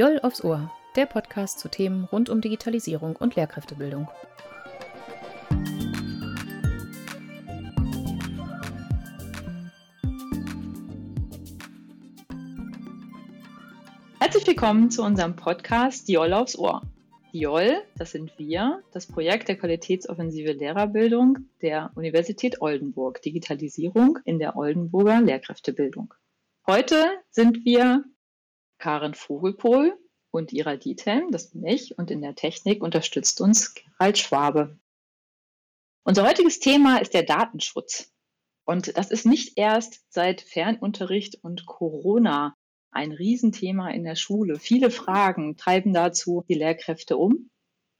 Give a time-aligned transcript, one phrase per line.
[0.00, 4.08] Joll aufs Ohr, der Podcast zu Themen rund um Digitalisierung und Lehrkräftebildung.
[14.18, 16.80] Herzlich willkommen zu unserem Podcast Joll aufs Ohr.
[17.32, 24.56] Joll, das sind wir, das Projekt der Qualitätsoffensive Lehrerbildung der Universität Oldenburg, Digitalisierung in der
[24.56, 26.14] Oldenburger Lehrkräftebildung.
[26.66, 28.02] Heute sind wir
[28.80, 29.96] Karen Vogelpohl
[30.32, 34.78] und Ira Diethelm, das bin ich, und in der Technik unterstützt uns Gerald Schwabe.
[36.04, 38.12] Unser heutiges Thema ist der Datenschutz.
[38.64, 42.56] Und das ist nicht erst seit Fernunterricht und Corona
[42.90, 44.58] ein Riesenthema in der Schule.
[44.58, 47.50] Viele Fragen treiben dazu die Lehrkräfte um.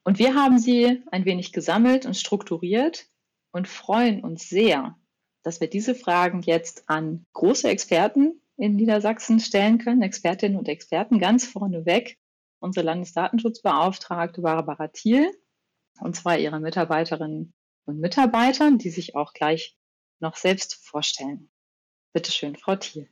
[0.05, 3.07] Und wir haben sie ein wenig gesammelt und strukturiert
[3.53, 4.97] und freuen uns sehr,
[5.43, 11.19] dass wir diese Fragen jetzt an große Experten in Niedersachsen stellen können, Expertinnen und Experten,
[11.19, 12.19] ganz vorneweg
[12.61, 15.33] unsere Landesdatenschutzbeauftragte Barbara Thiel
[16.01, 17.55] und zwei ihrer Mitarbeiterinnen
[17.87, 19.79] und Mitarbeitern, die sich auch gleich
[20.21, 21.51] noch selbst vorstellen.
[22.13, 23.09] Bitte schön, Frau Thiel.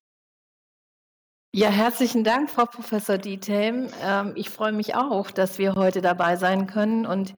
[1.54, 3.88] Ja, herzlichen Dank, Frau Professor Diethelm.
[4.02, 7.34] Ähm, ich freue mich auch, dass wir heute dabei sein können und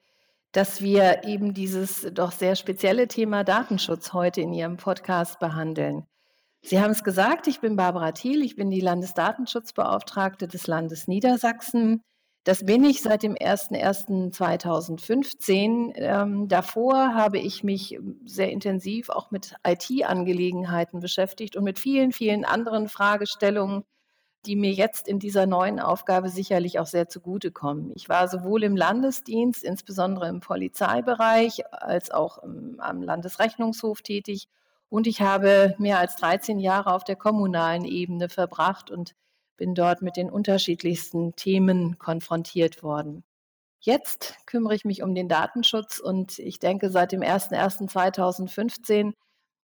[0.50, 6.08] dass wir eben dieses doch sehr spezielle Thema Datenschutz heute in Ihrem Podcast behandeln.
[6.62, 12.02] Sie haben es gesagt, ich bin Barbara Thiel, ich bin die Landesdatenschutzbeauftragte des Landes Niedersachsen.
[12.44, 15.92] Das bin ich seit dem 01.01.2015.
[15.94, 22.46] Ähm, davor habe ich mich sehr intensiv auch mit IT-Angelegenheiten beschäftigt und mit vielen, vielen
[22.46, 23.84] anderen Fragestellungen,
[24.46, 27.92] die mir jetzt in dieser neuen Aufgabe sicherlich auch sehr zugutekommen.
[27.94, 34.48] Ich war sowohl im Landesdienst, insbesondere im Polizeibereich, als auch im, am Landesrechnungshof tätig
[34.90, 39.14] und ich habe mehr als 13 Jahre auf der kommunalen Ebene verbracht und
[39.56, 43.24] bin dort mit den unterschiedlichsten Themen konfrontiert worden.
[43.78, 49.14] Jetzt kümmere ich mich um den Datenschutz und ich denke, seit dem 01.01.2015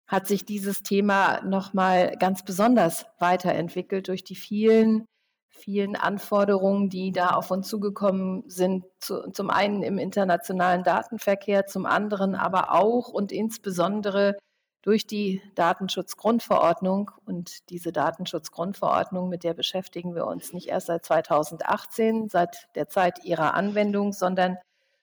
[0.08, 5.06] hat sich dieses Thema nochmal ganz besonders weiterentwickelt durch die vielen,
[5.50, 8.84] vielen Anforderungen, die da auf uns zugekommen sind.
[9.00, 14.36] Zu, zum einen im internationalen Datenverkehr, zum anderen aber auch und insbesondere
[14.82, 17.12] durch die Datenschutzgrundverordnung.
[17.26, 23.24] Und diese Datenschutzgrundverordnung, mit der beschäftigen wir uns nicht erst seit 2018, seit der Zeit
[23.24, 24.58] ihrer Anwendung, sondern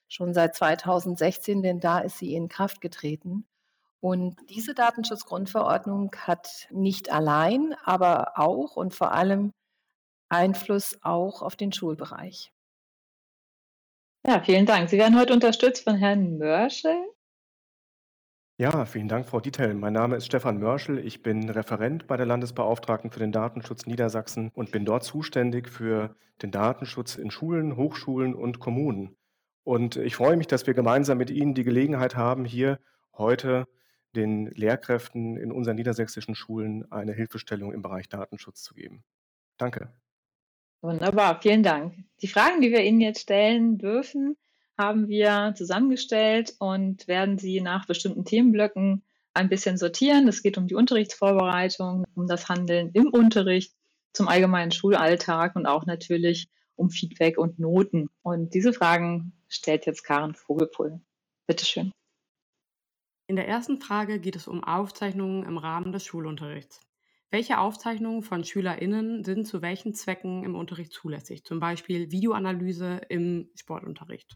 [0.07, 3.45] schon seit 2016, denn da ist sie in Kraft getreten.
[4.01, 9.53] Und diese Datenschutzgrundverordnung hat nicht allein, aber auch und vor allem
[10.29, 12.51] Einfluss auch auf den Schulbereich.
[14.25, 14.89] Ja, vielen Dank.
[14.89, 16.95] Sie werden heute unterstützt von Herrn Mörschel.
[18.59, 19.73] Ja, vielen Dank, Frau Dietl.
[19.73, 20.99] Mein Name ist Stefan Mörschel.
[20.99, 26.13] Ich bin Referent bei der Landesbeauftragten für den Datenschutz Niedersachsen und bin dort zuständig für
[26.41, 29.15] den Datenschutz in Schulen, Hochschulen und Kommunen.
[29.63, 32.79] Und ich freue mich, dass wir gemeinsam mit Ihnen die Gelegenheit haben, hier
[33.13, 33.65] heute
[34.13, 39.05] den Lehrkräften in unseren niedersächsischen Schulen eine Hilfestellung im Bereich Datenschutz zu geben.
[39.55, 39.93] Danke.
[40.81, 41.95] Wunderbar, vielen Dank.
[42.21, 44.35] Die Fragen, die wir Ihnen jetzt stellen dürfen,
[44.79, 49.03] haben wir zusammengestellt und werden sie nach bestimmten Themenblöcken
[49.33, 50.27] ein bisschen sortieren.
[50.27, 53.73] Es geht um die Unterrichtsvorbereitung, um das Handeln im Unterricht,
[54.13, 58.09] zum allgemeinen Schulalltag und auch natürlich um Feedback und Noten.
[58.23, 61.01] Und diese Fragen stellt jetzt Karen Vogelpohl.
[61.45, 61.91] Bitte schön.
[63.27, 66.79] In der ersten Frage geht es um Aufzeichnungen im Rahmen des Schulunterrichts.
[67.31, 71.43] Welche Aufzeichnungen von SchülerInnen sind zu welchen Zwecken im Unterricht zulässig?
[71.43, 74.35] Zum Beispiel Videoanalyse im Sportunterricht.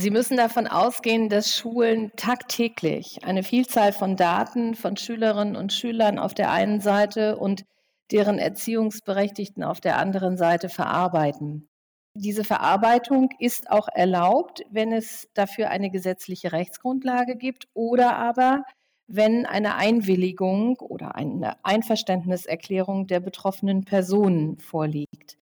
[0.00, 6.20] Sie müssen davon ausgehen, dass Schulen tagtäglich eine Vielzahl von Daten von Schülerinnen und Schülern
[6.20, 7.64] auf der einen Seite und
[8.12, 11.68] deren Erziehungsberechtigten auf der anderen Seite verarbeiten.
[12.14, 18.62] Diese Verarbeitung ist auch erlaubt, wenn es dafür eine gesetzliche Rechtsgrundlage gibt oder aber
[19.08, 25.38] wenn eine Einwilligung oder eine Einverständniserklärung der betroffenen Personen vorliegt.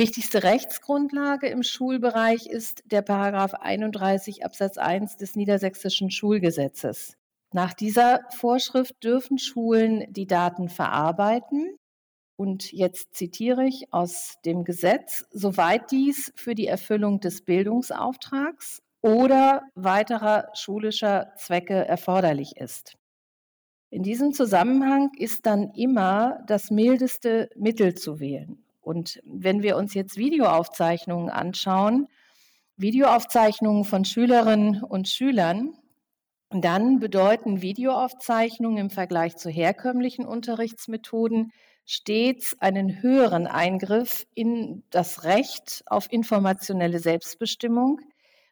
[0.00, 7.18] Wichtigste Rechtsgrundlage im Schulbereich ist der Paragraph 31 Absatz 1 des Niedersächsischen Schulgesetzes.
[7.52, 11.76] Nach dieser Vorschrift dürfen Schulen die Daten verarbeiten
[12.38, 19.64] und jetzt zitiere ich aus dem Gesetz, soweit dies für die Erfüllung des Bildungsauftrags oder
[19.74, 22.96] weiterer schulischer Zwecke erforderlich ist.
[23.90, 28.64] In diesem Zusammenhang ist dann immer das mildeste Mittel zu wählen.
[28.90, 32.08] Und wenn wir uns jetzt Videoaufzeichnungen anschauen,
[32.76, 35.74] Videoaufzeichnungen von Schülerinnen und Schülern,
[36.50, 41.52] dann bedeuten Videoaufzeichnungen im Vergleich zu herkömmlichen Unterrichtsmethoden
[41.86, 48.00] stets einen höheren Eingriff in das Recht auf informationelle Selbstbestimmung,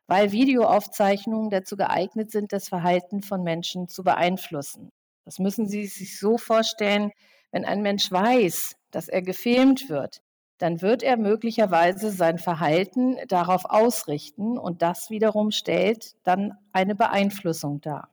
[0.06, 4.92] weil Videoaufzeichnungen dazu geeignet sind, das Verhalten von Menschen zu beeinflussen.
[5.24, 7.10] Das müssen Sie sich so vorstellen,
[7.50, 10.22] wenn ein Mensch weiß, dass er gefilmt wird,
[10.58, 17.80] dann wird er möglicherweise sein Verhalten darauf ausrichten und das wiederum stellt dann eine Beeinflussung
[17.80, 18.10] dar.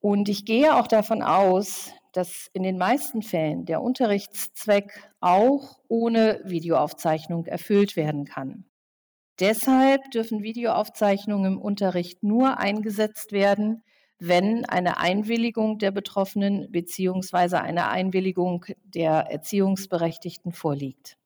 [0.00, 6.40] Und ich gehe auch davon aus, dass in den meisten Fällen der Unterrichtszweck auch ohne
[6.44, 8.64] Videoaufzeichnung erfüllt werden kann.
[9.38, 13.82] Deshalb dürfen Videoaufzeichnungen im Unterricht nur eingesetzt werden,
[14.18, 17.56] wenn eine Einwilligung der Betroffenen bzw.
[17.56, 21.18] eine Einwilligung der Erziehungsberechtigten vorliegt.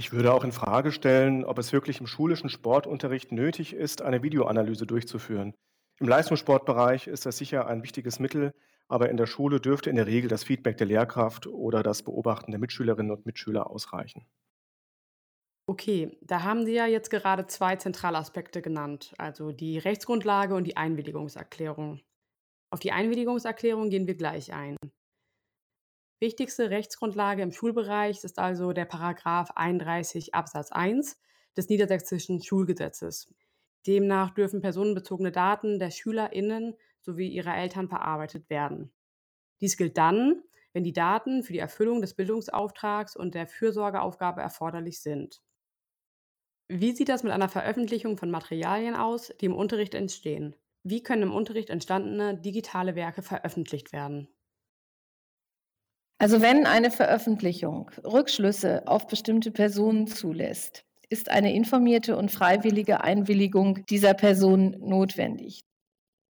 [0.00, 4.22] Ich würde auch in Frage stellen, ob es wirklich im schulischen Sportunterricht nötig ist, eine
[4.22, 5.54] Videoanalyse durchzuführen.
[5.98, 8.52] Im Leistungssportbereich ist das sicher ein wichtiges Mittel,
[8.86, 12.52] aber in der Schule dürfte in der Regel das Feedback der Lehrkraft oder das Beobachten
[12.52, 14.24] der Mitschülerinnen und Mitschüler ausreichen.
[15.66, 20.76] Okay, da haben Sie ja jetzt gerade zwei Zentralaspekte genannt, also die Rechtsgrundlage und die
[20.76, 22.00] Einwilligungserklärung.
[22.70, 24.76] Auf die Einwilligungserklärung gehen wir gleich ein.
[26.20, 31.16] Wichtigste Rechtsgrundlage im Schulbereich ist also der Paragraph 31 Absatz 1
[31.56, 33.32] des Niedersächsischen Schulgesetzes.
[33.86, 38.92] Demnach dürfen personenbezogene Daten der SchülerInnen sowie ihrer Eltern verarbeitet werden.
[39.60, 40.42] Dies gilt dann,
[40.72, 45.40] wenn die Daten für die Erfüllung des Bildungsauftrags und der Fürsorgeaufgabe erforderlich sind.
[46.66, 50.56] Wie sieht das mit einer Veröffentlichung von Materialien aus, die im Unterricht entstehen?
[50.82, 54.28] Wie können im Unterricht entstandene digitale Werke veröffentlicht werden?
[56.20, 63.86] Also wenn eine Veröffentlichung Rückschlüsse auf bestimmte Personen zulässt, ist eine informierte und freiwillige Einwilligung
[63.86, 65.62] dieser Person notwendig.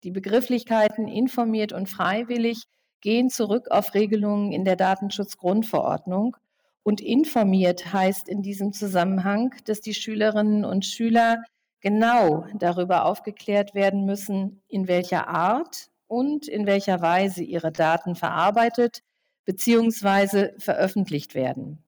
[0.05, 2.65] Die Begrifflichkeiten informiert und freiwillig
[3.01, 6.37] gehen zurück auf Regelungen in der Datenschutzgrundverordnung.
[6.83, 11.43] Und informiert heißt in diesem Zusammenhang, dass die Schülerinnen und Schüler
[11.81, 19.03] genau darüber aufgeklärt werden müssen, in welcher Art und in welcher Weise ihre Daten verarbeitet
[19.49, 21.83] beziehungsweise veröffentlicht werden.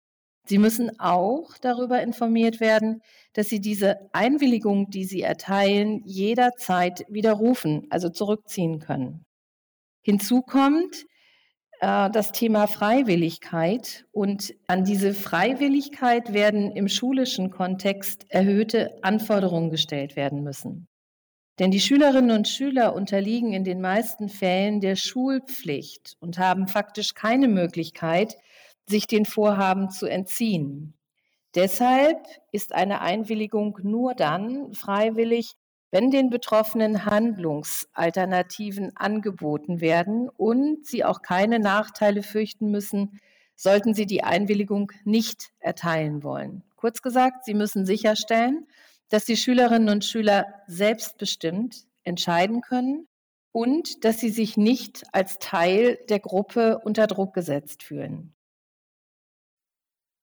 [0.47, 3.03] Sie müssen auch darüber informiert werden,
[3.35, 9.27] dass Sie diese Einwilligung, die Sie erteilen, jederzeit widerrufen, also zurückziehen können.
[10.01, 11.05] Hinzu kommt
[11.81, 20.17] äh, das Thema Freiwilligkeit und an diese Freiwilligkeit werden im schulischen Kontext erhöhte Anforderungen gestellt
[20.17, 20.89] werden müssen.
[21.61, 27.13] Denn die Schülerinnen und Schüler unterliegen in den meisten Fällen der Schulpflicht und haben faktisch
[27.13, 28.39] keine Möglichkeit,
[28.89, 30.95] sich den Vorhaben zu entziehen.
[31.55, 32.17] Deshalb
[32.51, 35.53] ist eine Einwilligung nur dann freiwillig,
[35.91, 43.21] wenn den Betroffenen Handlungsalternativen angeboten werden und sie auch keine Nachteile fürchten müssen,
[43.55, 46.63] sollten sie die Einwilligung nicht erteilen wollen.
[46.77, 48.67] Kurz gesagt, sie müssen sicherstellen,
[49.11, 53.07] dass die Schülerinnen und Schüler selbstbestimmt entscheiden können
[53.53, 58.35] und dass sie sich nicht als Teil der Gruppe unter Druck gesetzt fühlen.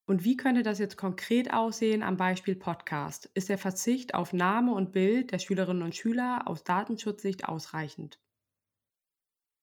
[0.09, 3.29] Und wie könnte das jetzt konkret aussehen am Beispiel Podcast?
[3.33, 8.17] Ist der Verzicht auf Name und Bild der Schülerinnen und Schüler aus Datenschutzsicht ausreichend?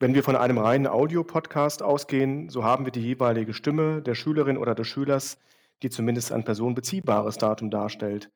[0.01, 4.59] Wenn wir von einem reinen Audiopodcast ausgehen, so haben wir die jeweilige Stimme der Schülerin
[4.59, 5.39] oder des Schülers,
[5.83, 8.31] die zumindest ein personenbeziehbares Datum darstellt.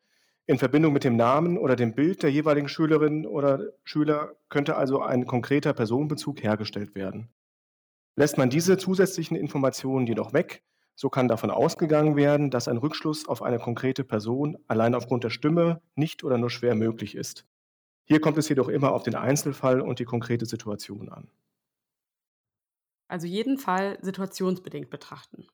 [0.49, 5.02] In Verbindung mit dem Namen oder dem Bild der jeweiligen Schülerin oder Schüler könnte also
[5.02, 7.28] ein konkreter Personenbezug hergestellt werden.
[8.17, 10.62] Lässt man diese zusätzlichen Informationen jedoch weg,
[10.95, 15.28] so kann davon ausgegangen werden, dass ein Rückschluss auf eine konkrete Person allein aufgrund der
[15.28, 17.45] Stimme nicht oder nur schwer möglich ist.
[18.07, 21.31] Hier kommt es jedoch immer auf den Einzelfall und die konkrete Situation an.
[23.07, 25.47] Also jeden Fall situationsbedingt betrachten.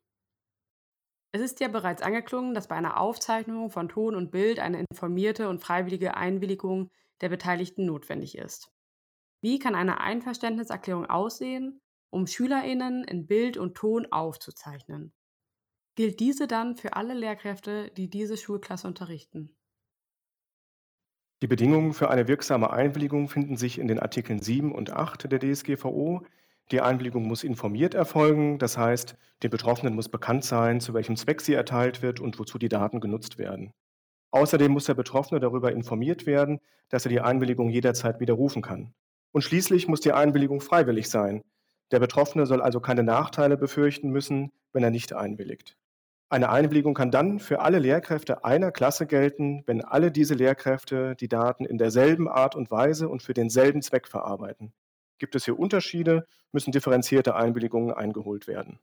[1.35, 5.49] Es ist ja bereits angeklungen, dass bei einer Aufzeichnung von Ton und Bild eine informierte
[5.49, 8.71] und freiwillige Einwilligung der Beteiligten notwendig ist.
[9.41, 15.13] Wie kann eine Einverständniserklärung aussehen, um Schülerinnen in Bild und Ton aufzuzeichnen?
[15.97, 19.57] Gilt diese dann für alle Lehrkräfte, die diese Schulklasse unterrichten?
[21.43, 25.41] Die Bedingungen für eine wirksame Einwilligung finden sich in den Artikeln 7 und 8 der
[25.41, 26.25] DSGVO
[26.71, 31.41] die Einwilligung muss informiert erfolgen, das heißt, den Betroffenen muss bekannt sein, zu welchem Zweck
[31.41, 33.73] sie erteilt wird und wozu die Daten genutzt werden.
[34.31, 38.95] Außerdem muss der Betroffene darüber informiert werden, dass er die Einwilligung jederzeit widerrufen kann.
[39.33, 41.43] Und schließlich muss die Einwilligung freiwillig sein.
[41.93, 45.77] Der Betroffene soll also keine Nachteile befürchten müssen, wenn er nicht einwilligt.
[46.31, 51.29] Eine Einwilligung kann dann für alle Lehrkräfte einer Klasse gelten, wenn alle diese Lehrkräfte die
[51.29, 54.73] Daten in derselben Art und Weise und für denselben Zweck verarbeiten.
[55.19, 58.81] Gibt es hier Unterschiede, müssen differenzierte Einwilligungen eingeholt werden.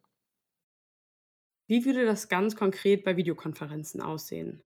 [1.67, 4.63] Wie würde das ganz konkret bei Videokonferenzen aussehen?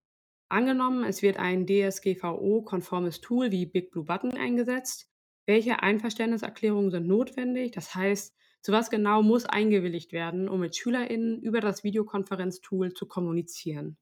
[0.49, 5.09] Angenommen, es wird ein DSGVO-konformes Tool wie Big Blue Button eingesetzt.
[5.47, 7.71] Welche Einverständniserklärungen sind notwendig?
[7.71, 13.07] Das heißt, zu was genau muss eingewilligt werden, um mit SchülerInnen über das Videokonferenztool zu
[13.07, 13.97] kommunizieren?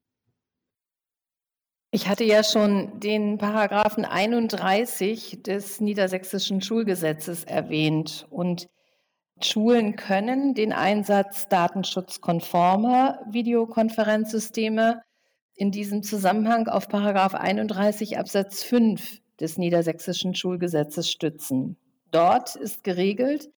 [1.95, 8.67] Ich hatte ja schon den Paragraphen 31 des niedersächsischen Schulgesetzes erwähnt und
[9.39, 15.03] Schulen können den Einsatz datenschutzkonformer Videokonferenzsysteme
[15.53, 21.77] in diesem Zusammenhang auf Paragraph 31 Absatz 5 des niedersächsischen Schulgesetzes stützen.
[22.09, 23.51] Dort ist geregelt,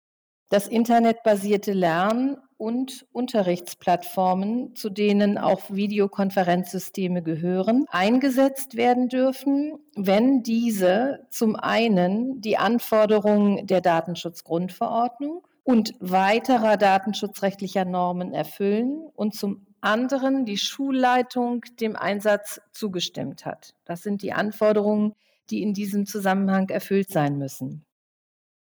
[0.49, 11.25] dass internetbasierte Lern- und Unterrichtsplattformen, zu denen auch Videokonferenzsysteme gehören, eingesetzt werden dürfen, wenn diese
[11.29, 20.57] zum einen die Anforderungen der Datenschutzgrundverordnung und weiterer datenschutzrechtlicher Normen erfüllen und zum anderen die
[20.57, 23.73] Schulleitung dem Einsatz zugestimmt hat.
[23.85, 25.13] Das sind die Anforderungen,
[25.49, 27.85] die in diesem Zusammenhang erfüllt sein müssen.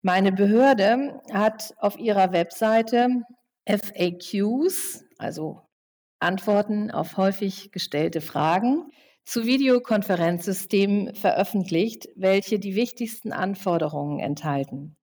[0.02, 3.22] Meine Behörde hat auf ihrer Webseite
[3.66, 5.62] FAQs, also
[6.18, 8.90] Antworten auf häufig gestellte Fragen,
[9.24, 14.96] zu Videokonferenzsystemen veröffentlicht, welche die wichtigsten Anforderungen enthalten.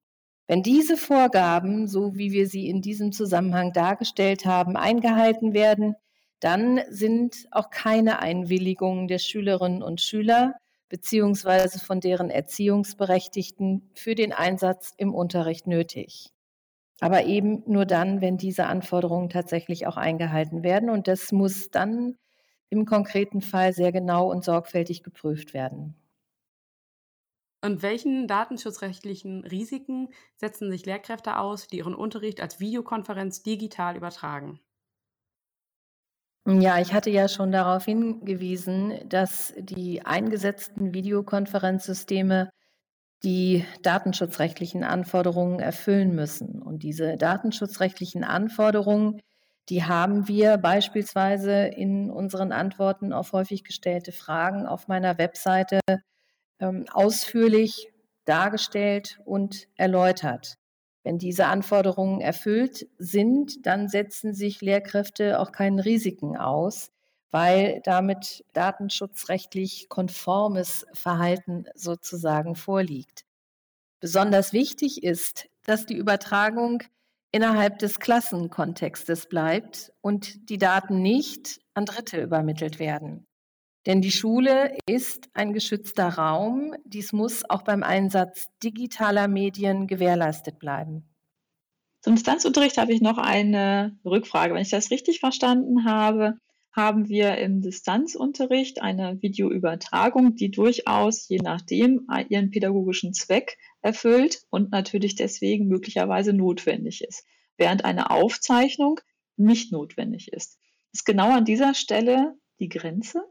[0.47, 5.95] Wenn diese Vorgaben, so wie wir sie in diesem Zusammenhang dargestellt haben, eingehalten werden,
[6.39, 10.55] dann sind auch keine Einwilligungen der Schülerinnen und Schüler
[10.89, 16.33] beziehungsweise von deren Erziehungsberechtigten für den Einsatz im Unterricht nötig.
[17.01, 20.89] Aber eben nur dann, wenn diese Anforderungen tatsächlich auch eingehalten werden.
[20.89, 22.17] Und das muss dann
[22.69, 25.95] im konkreten Fall sehr genau und sorgfältig geprüft werden.
[27.63, 34.59] Und welchen datenschutzrechtlichen Risiken setzen sich Lehrkräfte aus, die ihren Unterricht als Videokonferenz digital übertragen?
[36.47, 42.49] Ja, ich hatte ja schon darauf hingewiesen, dass die eingesetzten Videokonferenzsysteme
[43.23, 46.61] die datenschutzrechtlichen Anforderungen erfüllen müssen.
[46.61, 49.21] Und diese datenschutzrechtlichen Anforderungen,
[49.69, 55.79] die haben wir beispielsweise in unseren Antworten auf häufig gestellte Fragen auf meiner Webseite
[56.59, 57.91] ähm, ausführlich
[58.25, 60.55] dargestellt und erläutert.
[61.03, 66.91] Wenn diese Anforderungen erfüllt sind, dann setzen sich Lehrkräfte auch keinen Risiken aus,
[67.31, 73.25] weil damit datenschutzrechtlich konformes Verhalten sozusagen vorliegt.
[73.99, 76.83] Besonders wichtig ist, dass die Übertragung
[77.31, 83.25] innerhalb des Klassenkontextes bleibt und die Daten nicht an Dritte übermittelt werden.
[83.85, 86.75] Denn die Schule ist ein geschützter Raum.
[86.83, 91.07] Dies muss auch beim Einsatz digitaler Medien gewährleistet bleiben.
[92.01, 94.53] Zum Distanzunterricht habe ich noch eine Rückfrage.
[94.53, 96.37] Wenn ich das richtig verstanden habe,
[96.71, 104.71] haben wir im Distanzunterricht eine Videoübertragung, die durchaus je nachdem ihren pädagogischen Zweck erfüllt und
[104.71, 107.25] natürlich deswegen möglicherweise notwendig ist,
[107.57, 108.99] während eine Aufzeichnung
[109.35, 110.59] nicht notwendig ist.
[110.93, 113.23] Ist genau an dieser Stelle die Grenze?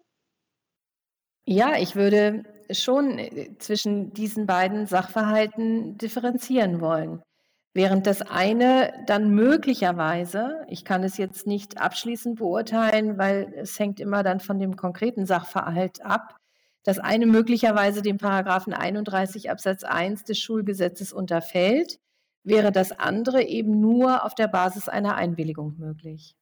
[1.46, 7.22] Ja, ich würde schon äh, zwischen diesen beiden Sachverhalten differenzieren wollen.
[7.72, 14.00] Während das eine dann möglicherweise, ich kann es jetzt nicht abschließend beurteilen, weil es hängt
[14.00, 16.36] immer dann von dem konkreten Sachverhalt ab,
[16.82, 22.00] das eine möglicherweise dem Paragraphen 31 Absatz 1 des Schulgesetzes unterfällt,
[22.42, 26.34] wäre das andere eben nur auf der Basis einer Einwilligung möglich.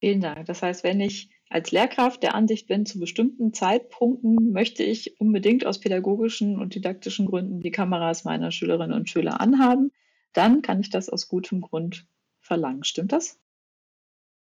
[0.00, 0.46] Vielen Dank.
[0.46, 5.66] Das heißt, wenn ich als Lehrkraft der Ansicht bin, zu bestimmten Zeitpunkten möchte ich unbedingt
[5.66, 9.90] aus pädagogischen und didaktischen Gründen die Kameras meiner Schülerinnen und Schüler anhaben,
[10.36, 12.06] dann kann ich das aus gutem Grund
[12.40, 12.84] verlangen.
[12.84, 13.38] Stimmt das?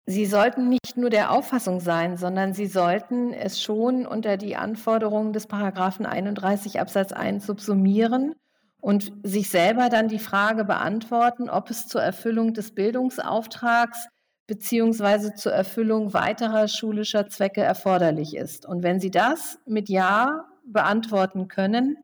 [0.07, 5.33] Sie sollten nicht nur der Auffassung sein, sondern Sie sollten es schon unter die Anforderungen
[5.33, 8.35] des Paragraphen 31 Absatz 1 subsumieren
[8.81, 14.09] und sich selber dann die Frage beantworten, ob es zur Erfüllung des Bildungsauftrags
[14.47, 18.67] beziehungsweise zur Erfüllung weiterer schulischer Zwecke erforderlich ist.
[18.67, 21.99] Und wenn Sie das mit Ja beantworten können,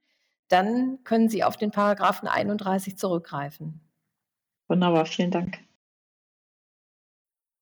[0.48, 3.80] dann können Sie auf den Paragraphen 31 zurückgreifen.
[4.68, 5.58] Wunderbar, vielen Dank.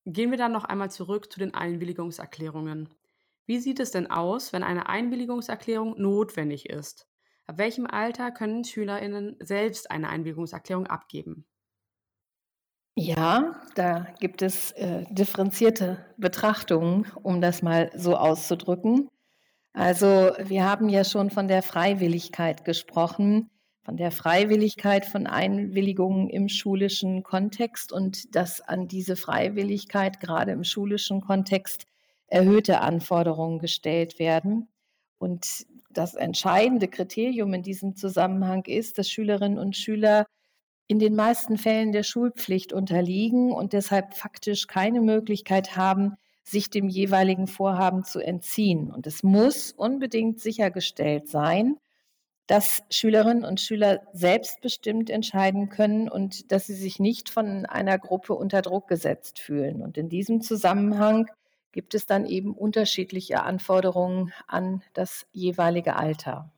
[0.07, 2.89] Gehen wir dann noch einmal zurück zu den Einwilligungserklärungen.
[3.47, 7.07] Wie sieht es denn aus, wenn eine Einwilligungserklärung notwendig ist?
[7.47, 11.47] Ab welchem Alter können SchülerInnen selbst eine Einwilligungserklärung abgeben?
[12.97, 19.09] Ja, da gibt es äh, differenzierte Betrachtungen, um das mal so auszudrücken.
[19.75, 23.51] Also wir haben ja schon von der Freiwilligkeit gesprochen,
[23.83, 30.63] von der Freiwilligkeit von Einwilligungen im schulischen Kontext und dass an diese Freiwilligkeit gerade im
[30.63, 31.87] schulischen Kontext
[32.29, 34.69] erhöhte Anforderungen gestellt werden.
[35.19, 40.27] Und das entscheidende Kriterium in diesem Zusammenhang ist, dass Schülerinnen und Schüler
[40.87, 46.89] in den meisten Fällen der Schulpflicht unterliegen und deshalb faktisch keine Möglichkeit haben, sich dem
[46.89, 48.91] jeweiligen Vorhaben zu entziehen.
[48.93, 51.77] Und es muss unbedingt sichergestellt sein,
[52.47, 58.35] dass Schülerinnen und Schüler selbstbestimmt entscheiden können und dass sie sich nicht von einer Gruppe
[58.35, 59.81] unter Druck gesetzt fühlen.
[59.83, 61.31] Und in diesem Zusammenhang
[61.73, 66.53] gibt es dann eben unterschiedliche Anforderungen an das jeweilige Alter.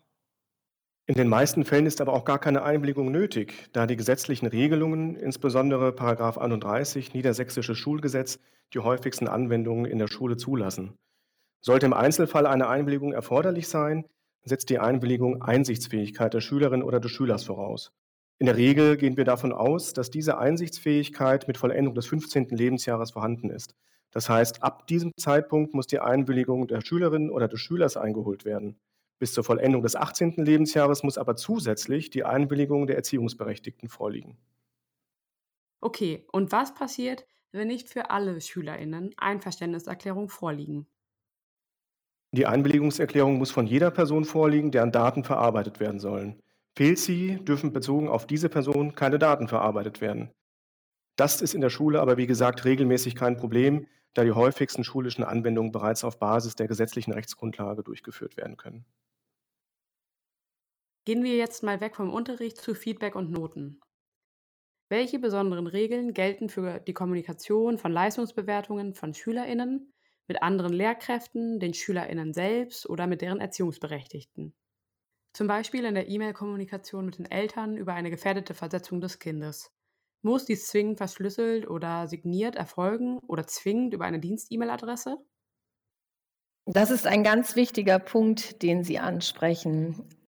[1.09, 5.15] In den meisten Fällen ist aber auch gar keine Einwilligung nötig, da die gesetzlichen Regelungen,
[5.15, 8.41] insbesondere 31 Niedersächsisches Schulgesetz,
[8.75, 10.99] die häufigsten Anwendungen in der Schule zulassen.
[11.61, 14.05] Sollte im Einzelfall eine Einwilligung erforderlich sein,
[14.43, 17.93] setzt die Einwilligung Einsichtsfähigkeit der Schülerin oder des Schülers voraus.
[18.39, 22.49] In der Regel gehen wir davon aus, dass diese Einsichtsfähigkeit mit Vollendung des 15.
[22.49, 23.77] Lebensjahres vorhanden ist.
[24.11, 28.81] Das heißt, ab diesem Zeitpunkt muss die Einwilligung der Schülerin oder des Schülers eingeholt werden.
[29.19, 30.35] Bis zur Vollendung des 18.
[30.37, 34.37] Lebensjahres muss aber zusätzlich die Einwilligung der Erziehungsberechtigten vorliegen.
[35.81, 40.87] Okay, und was passiert, wenn nicht für alle Schülerinnen Einverständniserklärungen vorliegen?
[42.33, 46.43] Die Einwilligungserklärung muss von jeder Person vorliegen, deren Daten verarbeitet werden sollen.
[46.77, 50.31] Fehlt sie, dürfen bezogen auf diese Person keine Daten verarbeitet werden.
[51.17, 55.25] Das ist in der Schule aber wie gesagt regelmäßig kein Problem, da die häufigsten schulischen
[55.25, 58.85] Anwendungen bereits auf Basis der gesetzlichen Rechtsgrundlage durchgeführt werden können.
[61.07, 63.81] Gehen wir jetzt mal weg vom Unterricht zu Feedback und Noten.
[64.89, 69.93] Welche besonderen Regeln gelten für die Kommunikation von Leistungsbewertungen von Schülerinnen
[70.27, 74.53] mit anderen Lehrkräften, den Schülerinnen selbst oder mit deren Erziehungsberechtigten.
[75.33, 79.71] Zum Beispiel in der E-Mail-Kommunikation mit den Eltern über eine gefährdete Versetzung des Kindes.
[80.23, 85.19] Muss dies zwingend verschlüsselt oder signiert erfolgen oder zwingend über eine Dienst-E-Mail-Adresse?
[86.65, 90.26] Das ist ein ganz wichtiger Punkt, den Sie ansprechen.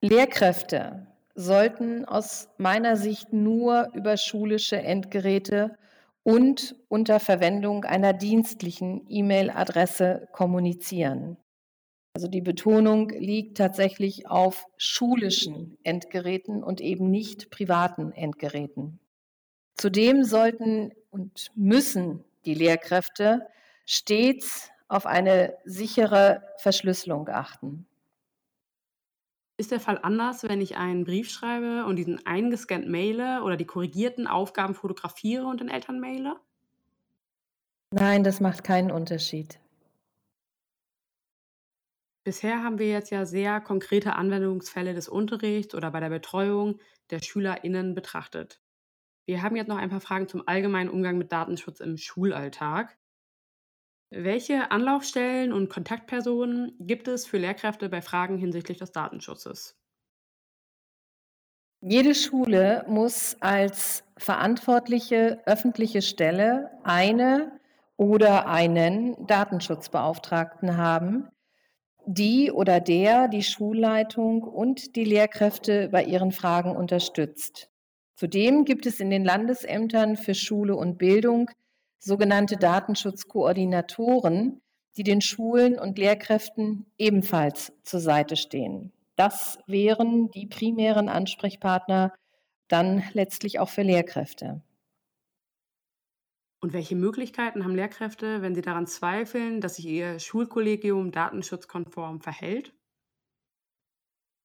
[0.00, 5.76] Lehrkräfte sollten aus meiner Sicht nur über schulische Endgeräte
[6.22, 11.36] und unter Verwendung einer dienstlichen E-Mail-Adresse kommunizieren.
[12.14, 18.98] Also die Betonung liegt tatsächlich auf schulischen Endgeräten und eben nicht privaten Endgeräten.
[19.74, 23.46] Zudem sollten und müssen die Lehrkräfte
[23.84, 27.86] stets auf eine sichere Verschlüsselung achten.
[29.58, 33.64] Ist der Fall anders, wenn ich einen Brief schreibe und diesen eingescannt maile oder die
[33.64, 36.36] korrigierten Aufgaben fotografiere und den Eltern maile?
[37.90, 39.58] Nein, das macht keinen Unterschied.
[42.24, 47.22] Bisher haben wir jetzt ja sehr konkrete Anwendungsfälle des Unterrichts oder bei der Betreuung der
[47.22, 48.60] SchülerInnen betrachtet.
[49.26, 52.98] Wir haben jetzt noch ein paar Fragen zum allgemeinen Umgang mit Datenschutz im Schulalltag.
[54.10, 59.76] Welche Anlaufstellen und Kontaktpersonen gibt es für Lehrkräfte bei Fragen hinsichtlich des Datenschutzes?
[61.80, 67.60] Jede Schule muss als verantwortliche öffentliche Stelle eine
[67.96, 71.28] oder einen Datenschutzbeauftragten haben,
[72.06, 77.70] die oder der die Schulleitung und die Lehrkräfte bei ihren Fragen unterstützt.
[78.14, 81.50] Zudem gibt es in den Landesämtern für Schule und Bildung
[81.98, 84.60] sogenannte Datenschutzkoordinatoren,
[84.96, 88.92] die den Schulen und Lehrkräften ebenfalls zur Seite stehen.
[89.16, 92.12] Das wären die primären Ansprechpartner
[92.68, 94.62] dann letztlich auch für Lehrkräfte.
[96.60, 102.72] Und welche Möglichkeiten haben Lehrkräfte, wenn sie daran zweifeln, dass sich ihr Schulkollegium datenschutzkonform verhält?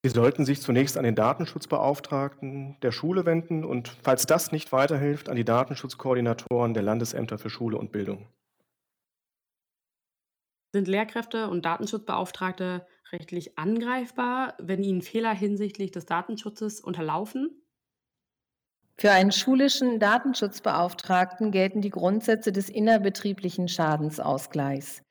[0.04, 5.30] Sie sollten sich zunächst an den Datenschutzbeauftragten der Schule wenden und, falls das nicht weiterhilft,
[5.30, 8.28] an die Datenschutzkoordinatoren der Landesämter für Schule und Bildung.
[10.74, 17.62] Sind Lehrkräfte und Datenschutzbeauftragte rechtlich angreifbar, wenn ihnen Fehler hinsichtlich des Datenschutzes unterlaufen?
[18.98, 25.04] Für einen schulischen Datenschutzbeauftragten gelten die Grundsätze des innerbetrieblichen Schadensausgleichs.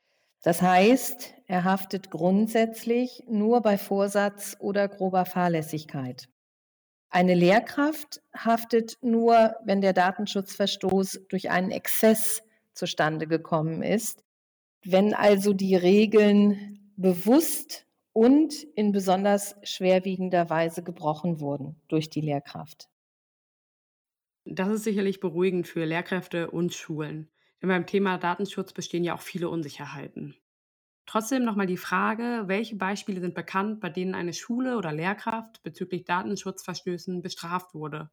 [0.43, 6.29] Das heißt, er haftet grundsätzlich nur bei Vorsatz oder grober Fahrlässigkeit.
[7.09, 14.23] Eine Lehrkraft haftet nur, wenn der Datenschutzverstoß durch einen Exzess zustande gekommen ist,
[14.85, 22.89] wenn also die Regeln bewusst und in besonders schwerwiegender Weise gebrochen wurden durch die Lehrkraft.
[24.45, 27.29] Das ist sicherlich beruhigend für Lehrkräfte und Schulen.
[27.61, 30.37] Denn beim Thema Datenschutz bestehen ja auch viele Unsicherheiten.
[31.11, 36.05] Trotzdem nochmal die Frage, welche Beispiele sind bekannt, bei denen eine Schule oder Lehrkraft bezüglich
[36.05, 38.11] Datenschutzverstößen bestraft wurde?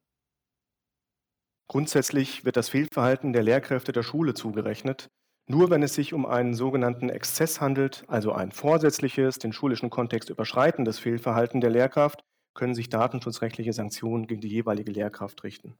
[1.68, 5.06] Grundsätzlich wird das Fehlverhalten der Lehrkräfte der Schule zugerechnet.
[5.46, 10.28] Nur wenn es sich um einen sogenannten Exzess handelt, also ein vorsätzliches, den schulischen Kontext
[10.28, 15.78] überschreitendes Fehlverhalten der Lehrkraft, können sich datenschutzrechtliche Sanktionen gegen die jeweilige Lehrkraft richten.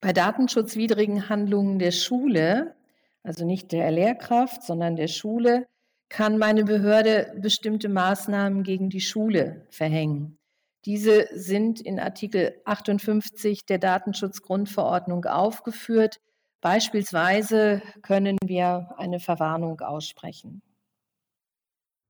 [0.00, 2.74] Bei datenschutzwidrigen Handlungen der Schule,
[3.22, 5.68] also nicht der Lehrkraft, sondern der Schule,
[6.12, 10.38] kann meine Behörde bestimmte Maßnahmen gegen die Schule verhängen.
[10.84, 16.20] Diese sind in Artikel 58 der Datenschutzgrundverordnung aufgeführt.
[16.60, 20.60] Beispielsweise können wir eine Verwarnung aussprechen.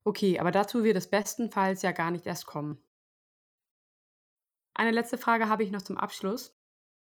[0.05, 2.83] Okay, aber dazu wird es bestenfalls ja gar nicht erst kommen.
[4.75, 6.57] Eine letzte Frage habe ich noch zum Abschluss.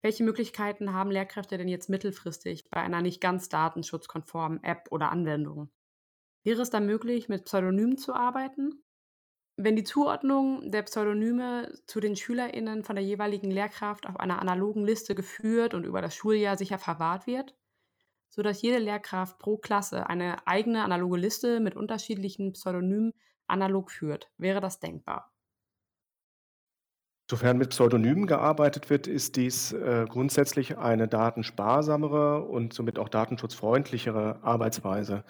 [0.02, 5.72] Welche Möglichkeiten haben Lehrkräfte denn jetzt mittelfristig bei einer nicht ganz datenschutzkonformen App oder Anwendung?
[6.44, 8.84] Wäre es da möglich, mit Pseudonymen zu arbeiten?
[9.56, 14.84] Wenn die Zuordnung der Pseudonyme zu den SchülerInnen von der jeweiligen Lehrkraft auf einer analogen
[14.84, 17.56] Liste geführt und über das Schuljahr sicher verwahrt wird,
[18.30, 23.14] sodass jede Lehrkraft pro Klasse eine eigene analoge Liste mit unterschiedlichen Pseudonymen
[23.48, 25.32] analog führt, wäre das denkbar.
[27.30, 34.40] Sofern mit Pseudonymen gearbeitet wird, ist dies äh, grundsätzlich eine datensparsamere und somit auch datenschutzfreundlichere
[34.44, 35.24] Arbeitsweise.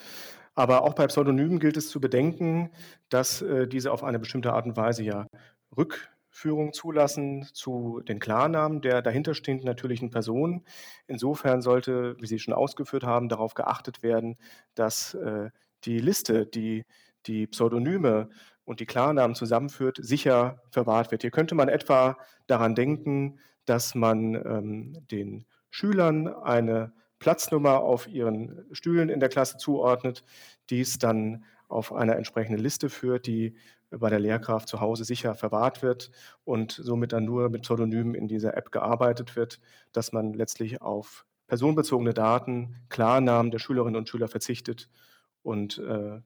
[0.56, 2.70] Aber auch bei Pseudonymen gilt es zu bedenken,
[3.10, 5.28] dass äh, diese auf eine bestimmte Art und Weise ja
[5.76, 10.64] Rückführung zulassen zu den Klarnamen der dahinterstehenden natürlichen Person.
[11.08, 14.38] Insofern sollte, wie Sie schon ausgeführt haben, darauf geachtet werden,
[14.76, 15.50] dass äh,
[15.86, 16.84] die Liste, die
[17.26, 18.30] die Pseudonyme
[18.66, 21.22] und die Klarnamen zusammenführt, sicher verwahrt wird.
[21.22, 28.66] Hier könnte man etwa daran denken, dass man ähm, den Schülern eine Platznummer auf ihren
[28.74, 30.26] Stühlen in der Klasse zuordnet,
[30.70, 33.56] dies dann auf eine entsprechende Liste führt, die
[33.90, 36.12] bei der Lehrkraft zu Hause sicher verwahrt wird
[36.44, 39.62] und somit dann nur mit Pseudonymen in dieser App gearbeitet wird,
[39.94, 44.90] dass man letztlich auf personenbezogene Daten, Klarnamen der Schülerinnen und Schüler verzichtet.
[45.44, 46.20] Und äh,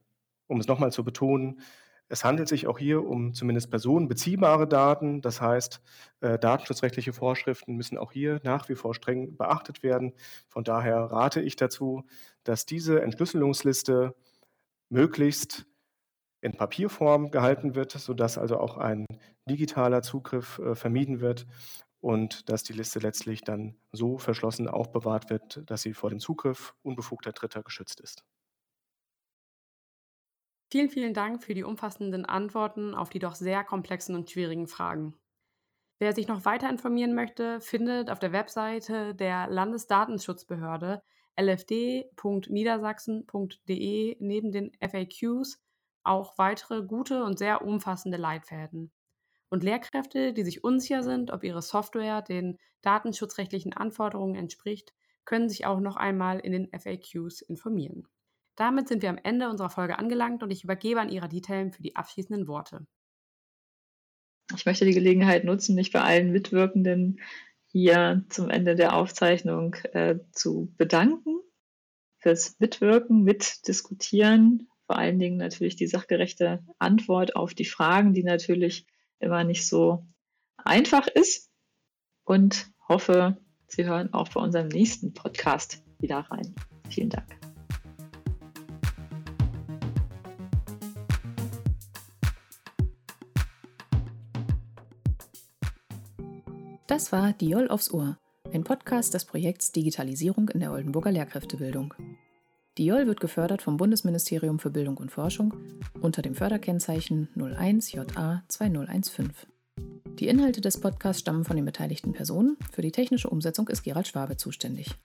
[0.47, 1.61] um es nochmal zu betonen,
[2.09, 5.21] es handelt sich auch hier um zumindest personenbeziehbare Daten.
[5.21, 5.81] Das heißt,
[6.21, 10.13] äh, datenschutzrechtliche Vorschriften müssen auch hier nach wie vor streng beachtet werden.
[10.47, 12.05] Von daher rate ich dazu,
[12.43, 14.15] dass diese Entschlüsselungsliste
[14.89, 15.65] möglichst
[16.39, 19.05] in Papierform gehalten wird, sodass also auch ein
[19.49, 21.45] digitaler Zugriff äh, vermieden wird
[21.99, 26.73] und dass die Liste letztlich dann so verschlossen aufbewahrt wird, dass sie vor dem Zugriff
[26.83, 28.23] unbefugter Dritter geschützt ist.
[30.69, 35.15] Vielen, vielen Dank für die umfassenden Antworten auf die doch sehr komplexen und schwierigen Fragen.
[35.99, 41.01] Wer sich noch weiter informieren möchte, findet auf der Webseite der Landesdatenschutzbehörde
[41.37, 45.63] lfd.niedersachsen.de neben den FAQs
[46.03, 48.91] auch weitere gute und sehr umfassende Leitfäden.
[49.49, 55.65] Und Lehrkräfte, die sich unsicher sind, ob ihre Software den datenschutzrechtlichen Anforderungen entspricht, können sich
[55.65, 58.09] auch noch einmal in den FAQs informieren.
[58.57, 61.83] Damit sind wir am Ende unserer Folge angelangt und ich übergebe an Ihrer Detail für
[61.83, 62.85] die abschließenden Worte.
[64.55, 67.19] Ich möchte die Gelegenheit nutzen, mich bei allen Mitwirkenden
[67.67, 71.39] hier zum Ende der Aufzeichnung äh, zu bedanken
[72.17, 78.87] fürs Mitwirken, Mitdiskutieren, vor allen Dingen natürlich die sachgerechte Antwort auf die Fragen, die natürlich
[79.19, 80.07] immer nicht so
[80.57, 81.51] einfach ist
[82.23, 86.55] und hoffe, Sie hören auch bei unserem nächsten Podcast wieder rein.
[86.89, 87.46] Vielen Dank.
[96.87, 98.17] Das war Die Joll aufs Ohr,
[98.53, 101.93] ein Podcast des Projekts Digitalisierung in der Oldenburger Lehrkräftebildung.
[102.77, 105.53] Die Joll wird gefördert vom Bundesministerium für Bildung und Forschung
[105.99, 109.31] unter dem Förderkennzeichen 01JA 2015.
[110.17, 112.55] Die Inhalte des Podcasts stammen von den beteiligten Personen.
[112.71, 114.95] Für die technische Umsetzung ist Gerald Schwabe zuständig.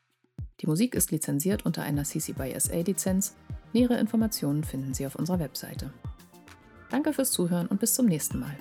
[0.60, 3.34] Die Musik ist lizenziert unter einer CC by SA Lizenz.
[3.72, 5.92] Nähere Informationen finden Sie auf unserer Webseite.
[6.90, 8.56] Danke fürs Zuhören und bis zum nächsten Mal.